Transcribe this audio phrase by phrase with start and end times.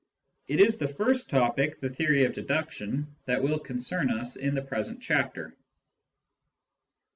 [0.47, 4.63] It is the first topic, the theory of deduction, that will concern us in the
[4.63, 5.55] present chapter.